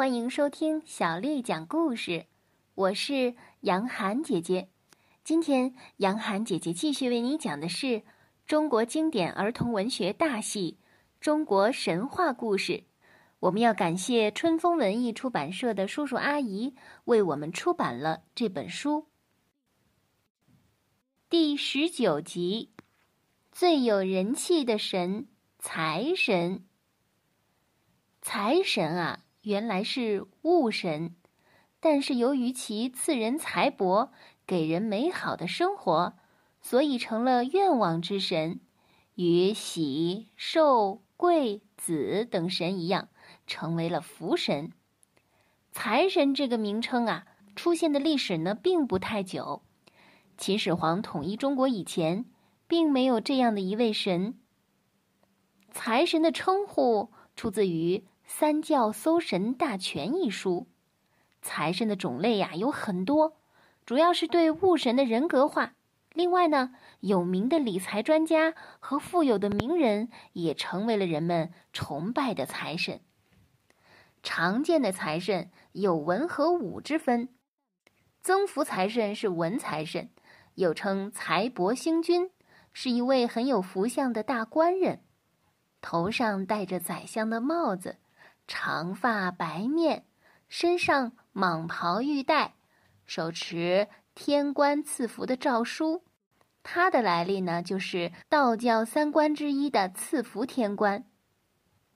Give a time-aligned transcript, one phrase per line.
[0.00, 2.24] 欢迎收听小丽讲故事，
[2.74, 4.70] 我是杨涵姐姐。
[5.24, 8.02] 今天杨涵姐姐继续为你讲的是
[8.46, 10.78] 中国经典儿童文学大戏
[11.20, 12.72] 《中国神话故事》。
[13.40, 16.74] 我们要感谢春风文艺出版社的叔叔阿姨
[17.04, 19.06] 为我们出版了这本书。
[21.28, 22.70] 第十九集，
[23.52, 25.28] 最有人气的神——
[25.60, 26.64] 财神。
[28.22, 29.24] 财神啊！
[29.42, 31.14] 原来是物神，
[31.80, 34.10] 但是由于其赐人财帛，
[34.46, 36.12] 给人美好的生活，
[36.60, 38.60] 所以成了愿望之神，
[39.14, 43.08] 与喜、寿、贵、子等神一样，
[43.46, 44.72] 成为了福神。
[45.72, 47.24] 财神这个名称啊，
[47.56, 49.62] 出现的历史呢并不太久。
[50.36, 52.26] 秦始皇统一中国以前，
[52.66, 54.38] 并没有这样的一位神。
[55.70, 57.96] 财神的称呼出自于。
[58.32, 60.68] 《三教搜神大全》一书，
[61.42, 63.36] 财神的种类呀有很多，
[63.84, 65.74] 主要是对物神的人格化。
[66.14, 73.00] 另外呢，有名的理财专家和富有的名人也成为了人们崇拜的财神。
[74.22, 77.28] 常见的财神有文和武之分，
[78.22, 80.08] 增福财神是文财神，
[80.54, 82.30] 又称财帛星君，
[82.72, 85.02] 是一位很有福相的大官人，
[85.82, 87.96] 头上戴着宰相的帽子。
[88.52, 90.04] 长发白面，
[90.48, 92.54] 身上蟒袍玉带，
[93.06, 96.02] 手持天官赐福的诏书。
[96.64, 101.04] 他的来历呢，就是道教三官之一的赐福天官。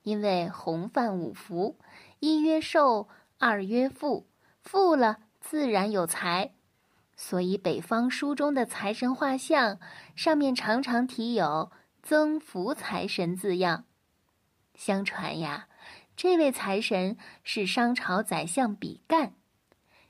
[0.04, 1.76] 因为洪范五福，
[2.20, 3.08] 一曰寿，
[3.40, 4.28] 二曰富，
[4.62, 6.52] 富了自然有财，
[7.16, 9.80] 所以北方书中的财神画像
[10.14, 13.86] 上面常常题有“增福财神”字样。
[14.76, 15.66] 相传呀。
[16.16, 19.34] 这位财神是商朝宰相比干，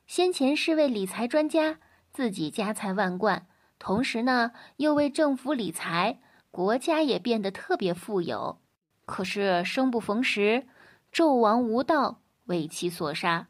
[0.07, 1.79] 先前是位理财专家，
[2.13, 3.47] 自己家财万贯，
[3.79, 6.21] 同时呢又为政府理财，
[6.51, 8.61] 国家也变得特别富有。
[9.07, 10.67] 可是生不逢时，
[11.11, 13.49] 纣王无道为其所杀，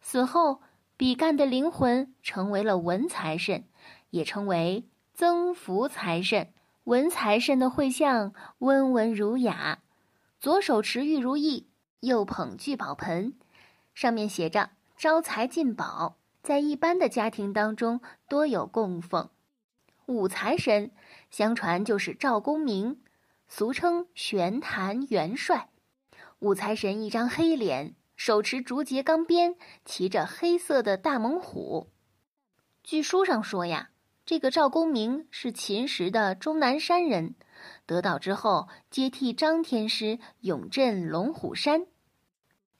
[0.00, 0.60] 死后
[0.96, 3.64] 比干的灵魂成为了文财神，
[4.10, 6.52] 也称为增福财神。
[6.84, 9.78] 文财神的绘像温文儒雅，
[10.40, 11.68] 左手持玉如意。
[12.02, 13.34] 又捧聚宝盆，
[13.94, 16.16] 上面写着“招财进宝”。
[16.42, 19.30] 在一般的家庭当中，多有供奉。
[20.06, 20.90] 武财神，
[21.30, 23.00] 相传就是赵公明，
[23.46, 25.68] 俗称玄坛元帅。
[26.40, 29.54] 武财神一张黑脸，手持竹节钢鞭，
[29.84, 31.92] 骑着黑色的大猛虎。
[32.82, 33.90] 据书上说呀，
[34.26, 37.36] 这个赵公明是秦时的终南山人，
[37.86, 41.86] 得道之后接替张天师，永镇龙虎山。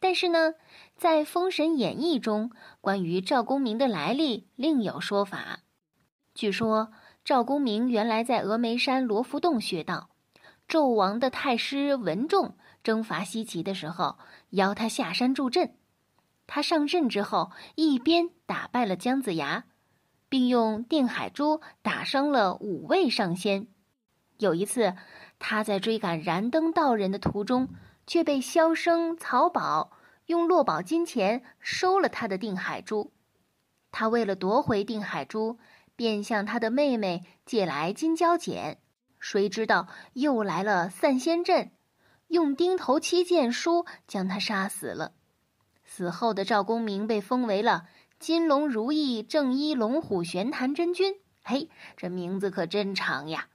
[0.02, 0.54] 但是呢，
[0.96, 5.60] 在《封神演义》中，关于赵公明的来历另有说法。
[6.34, 6.90] 据说
[7.24, 10.10] 赵公明原来在峨眉山罗浮洞学道，
[10.66, 14.18] 纣王的太师文仲征伐西岐的时候，
[14.50, 15.76] 邀他下山助阵。
[16.48, 19.66] 他上阵之后，一边打败了姜子牙，
[20.28, 23.68] 并用定海珠打伤了五位上仙。
[24.38, 24.96] 有一次，
[25.38, 27.68] 他在追赶燃灯道人的途中。
[28.06, 29.92] 却被萧生、曹宝
[30.26, 33.12] 用落宝金钱收了他的定海珠。
[33.90, 35.58] 他为了夺回定海珠，
[35.96, 38.78] 便向他的妹妹借来金蛟剪。
[39.20, 41.70] 谁知道又来了散仙阵，
[42.28, 45.12] 用钉头七剑书将他杀死了。
[45.84, 47.86] 死后的赵公明被封为了
[48.18, 51.16] 金龙如意正一龙虎玄坛真君。
[51.44, 53.48] 嘿，这名字可真长呀！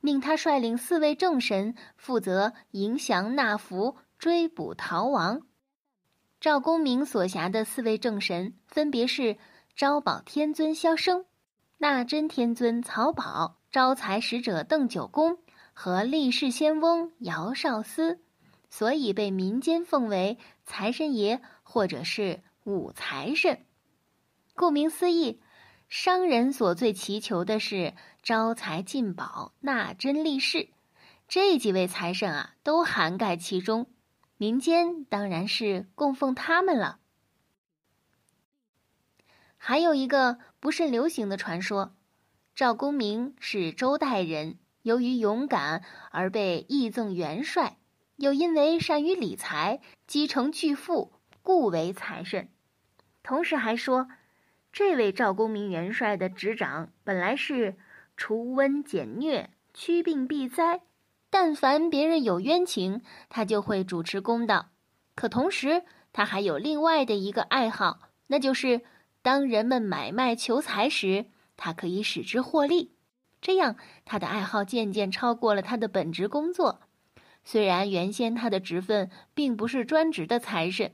[0.00, 5.42] 命他率领四位正神，负责迎降纳福、追捕逃亡。
[6.40, 9.36] 赵公明所辖的四位正神分别是
[9.74, 11.24] 招宝天尊萧生、
[11.78, 15.38] 纳真天尊曹宝、招财使者邓九公
[15.72, 18.20] 和力士仙翁姚少司，
[18.70, 23.64] 所以被民间奉为财神爷或者是五财神。
[24.54, 25.40] 顾名思义。
[25.88, 30.68] 商人所最祈求的是招财进宝、纳珍利世，
[31.28, 33.86] 这几位财神啊，都涵盖其中。
[34.36, 37.00] 民间当然是供奉他们了。
[39.56, 41.94] 还有一个不甚流行的传说：
[42.54, 47.78] 赵公明是周代人，由于勇敢而被义赠元帅，
[48.16, 52.50] 又因为善于理财，积成巨富，故为财神。
[53.22, 54.06] 同时还说。
[54.72, 57.76] 这位赵公明元帅的执掌本来是
[58.16, 60.82] 除瘟减疟、驱病避灾，
[61.30, 64.70] 但凡别人有冤情，他就会主持公道。
[65.14, 65.82] 可同时，
[66.12, 68.82] 他还有另外的一个爱好，那就是
[69.22, 71.26] 当人们买卖求财时，
[71.56, 72.92] 他可以使之获利。
[73.40, 76.80] 这样，他的爱好渐渐超过了他的本职工作。
[77.44, 80.92] 虽然原先他的职分并不是专职的财神，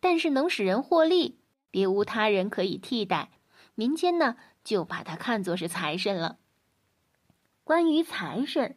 [0.00, 1.38] 但是能使人获利，
[1.72, 3.32] 别无他人可以替代。
[3.74, 6.38] 民间呢，就把他看作是财神了。
[7.64, 8.76] 关于财神，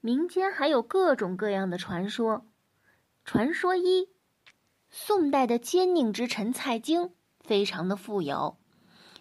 [0.00, 2.46] 民间还有各种各样的传说。
[3.24, 4.08] 传说一：
[4.88, 8.56] 宋代的奸佞之臣蔡京非常的富有，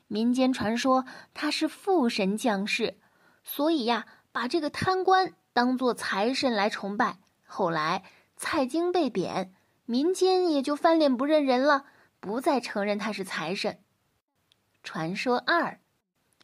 [0.08, 2.98] 民间传说他是富神降世，
[3.44, 7.20] 所以呀，把这个贪官当做财神来崇拜。
[7.46, 8.04] 后来
[8.38, 9.54] 蔡京被贬，
[9.86, 11.86] 民间也就翻脸不认人了，
[12.20, 13.80] 不再承认他是财神。
[14.84, 15.80] 传说二。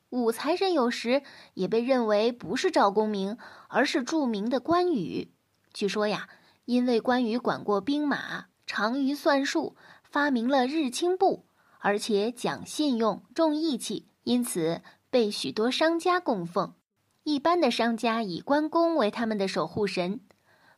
[0.09, 1.23] 武财神有时
[1.55, 3.37] 也被认为不是赵公明，
[3.67, 5.33] 而是著名的关羽。
[5.73, 6.29] 据说呀，
[6.63, 11.45] 因为关羽管过兵马，长于算术，发明了日清簿，
[11.79, 16.75] 而且讲信用、重义气，因此被许多商家供奉。
[17.23, 20.21] 一般的商家以关公为他们的守护神，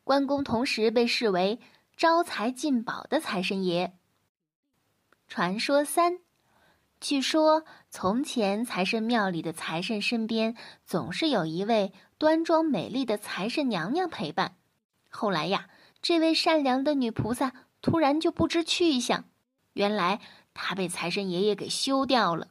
[0.03, 1.59] 关公同时被视为
[1.95, 3.95] 招财进宝的财神爷。
[5.27, 6.19] 传说三。
[7.01, 14.55] 据说，从前财神庙里的财神身边总是有一位端庄美丽的财神娘娘陪伴。
[15.09, 15.67] 后来呀，
[16.01, 19.25] 这位善良的女菩萨突然就不知去向，
[19.73, 20.21] 原来
[20.53, 22.47] 她被财神爷爷给休掉了。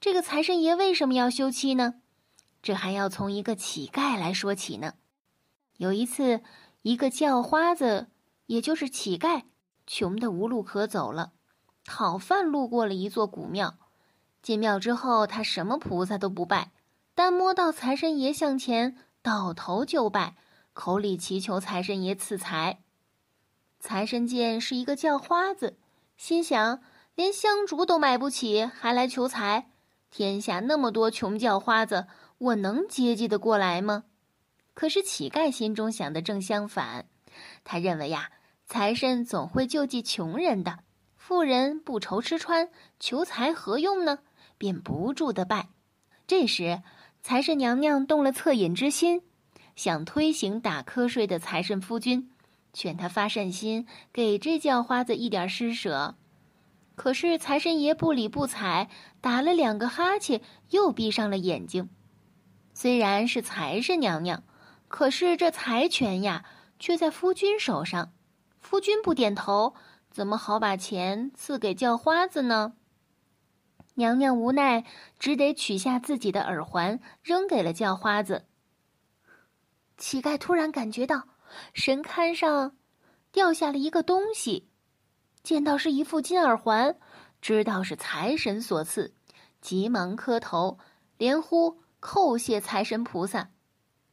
[0.00, 1.94] 这个财神爷为什么要休妻呢？
[2.60, 4.94] 这还要从一个乞丐来说起呢。
[5.76, 6.42] 有一次，
[6.82, 8.08] 一个叫花子，
[8.46, 9.44] 也就是乞丐，
[9.86, 11.33] 穷得无路可走了。
[11.86, 13.74] 讨饭路过了一座古庙，
[14.42, 16.70] 进庙之后，他什么菩萨都不拜，
[17.14, 20.36] 但摸到财神爷向前，倒头就拜，
[20.72, 22.80] 口里祈求财神爷赐财。
[23.78, 25.76] 财神见是一个叫花子，
[26.16, 26.80] 心想
[27.14, 29.70] 连香烛都买不起，还来求财，
[30.10, 32.06] 天下那么多穷叫花子，
[32.38, 34.04] 我能接济得过来吗？
[34.72, 37.06] 可是乞丐心中想的正相反，
[37.62, 38.30] 他认为呀，
[38.66, 40.78] 财神总会救济穷人的。
[41.26, 42.68] 富人不愁吃穿，
[43.00, 44.18] 求财何用呢？
[44.58, 45.70] 便不住的拜。
[46.26, 46.82] 这时，
[47.22, 49.22] 财神娘娘动了恻隐之心，
[49.74, 52.30] 想推行打瞌睡的财神夫君，
[52.74, 56.14] 劝他发善心，给这叫花子一点施舍。
[56.94, 58.90] 可是财神爷不理不睬，
[59.22, 61.88] 打了两个哈欠，又闭上了眼睛。
[62.74, 64.42] 虽然是财神娘娘，
[64.88, 66.44] 可是这财权呀，
[66.78, 68.12] 却在夫君手上。
[68.60, 69.74] 夫君不点头。
[70.14, 72.74] 怎么好把钱赐给叫花子呢？
[73.94, 74.84] 娘娘无奈，
[75.18, 78.44] 只得取下自己的耳环，扔给了叫花子。
[79.96, 81.24] 乞丐突然感觉到
[81.72, 82.76] 神龛上
[83.32, 84.68] 掉下了一个东西，
[85.42, 86.96] 见到是一副金耳环，
[87.40, 89.16] 知道是财神所赐，
[89.60, 90.78] 急忙磕头，
[91.18, 93.50] 连呼叩谢财神菩萨。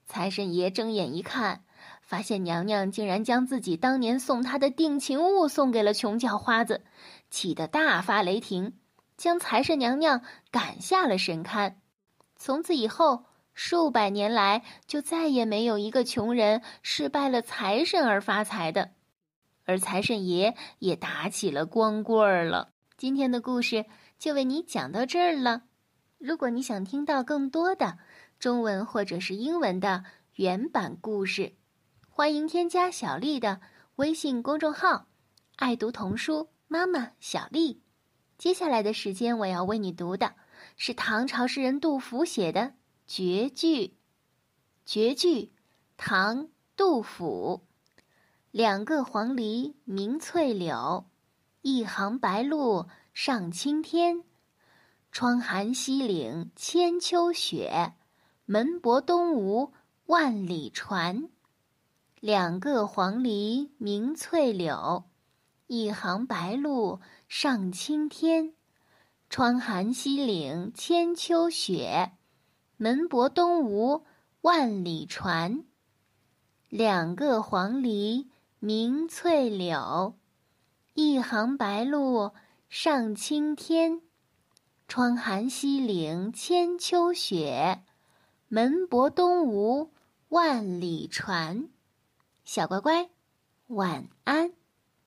[0.07, 1.63] 财神爷睁眼一看。
[2.11, 6.83] 发现娘娘竟然将自己当年送她的定情物送给了穷叫花子，
[7.29, 8.73] 气得大发雷霆，
[9.15, 10.21] 将财神娘娘
[10.51, 11.75] 赶下了神龛。
[12.35, 13.23] 从此以后，
[13.53, 18.91] 数百年来就再也没有一个穷人是拜了财神而发财的，
[19.63, 22.73] 而财神爷也打起了光棍儿了。
[22.97, 23.85] 今天的故事
[24.19, 25.61] 就为你讲到这儿了。
[26.17, 27.99] 如果你想听到更多的
[28.37, 30.03] 中文或者是英文的
[30.35, 31.53] 原版故事，
[32.13, 33.61] 欢迎添加小丽的
[33.95, 35.07] 微信公众号
[35.55, 37.81] “爱读童书妈妈小丽”。
[38.37, 40.35] 接下来的时间，我要为你读的
[40.75, 42.73] 是唐朝诗人杜甫写的
[43.07, 43.95] 绝句。
[44.85, 45.53] 绝句，
[45.95, 47.65] 唐·杜甫。
[48.51, 51.05] 两个黄鹂鸣翠柳，
[51.61, 54.25] 一行白鹭上青天。
[55.13, 57.93] 窗含西岭千秋雪，
[58.43, 59.71] 门泊东吴
[60.07, 61.29] 万里船。
[62.21, 65.05] 两个黄鹂鸣翠柳，
[65.65, 68.53] 一行白鹭上青天。
[69.27, 72.11] 窗含西岭千秋雪，
[72.77, 74.05] 门泊东吴
[74.41, 75.63] 万里船。
[76.69, 78.27] 两个黄鹂
[78.59, 80.15] 鸣翠柳，
[80.93, 82.35] 一行白鹭
[82.69, 83.99] 上青天。
[84.87, 87.81] 窗含西岭千秋雪，
[88.47, 89.91] 门泊东吴
[90.29, 91.70] 万里船。
[92.53, 93.09] 小乖乖，
[93.67, 94.51] 晚安。